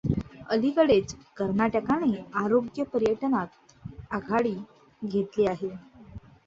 [0.49, 3.77] अलीकडेच कर्नाटकने आरोग्य पर्यटनात
[4.11, 4.55] आघाडी
[5.01, 5.69] घेतली आहे.